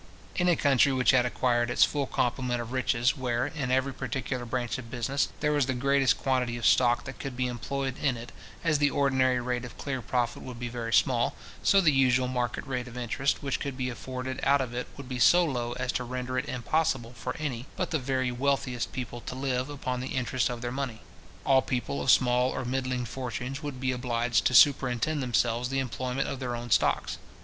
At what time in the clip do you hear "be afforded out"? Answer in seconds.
13.77-14.59